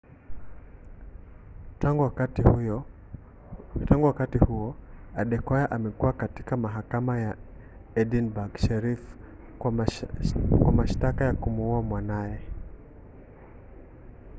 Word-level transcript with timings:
tangu 3.87 4.03
wakati 4.03 4.37
huo 4.37 4.75
adekoya 5.15 5.71
amekuwa 5.71 6.13
katika 6.13 6.57
mahakama 6.57 7.19
ya 7.19 7.37
edinburg 7.95 8.57
sheriff 8.57 9.01
kwa 10.63 10.71
mashtaka 10.73 11.25
ya 11.25 11.33
kumuua 11.33 11.81
mwanaye 11.81 12.39